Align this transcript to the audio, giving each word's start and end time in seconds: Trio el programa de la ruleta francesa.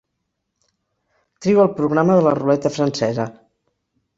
Trio 1.45 1.61
el 1.65 1.69
programa 1.81 2.15
de 2.21 2.25
la 2.29 2.33
ruleta 2.39 2.75
francesa. 2.79 3.31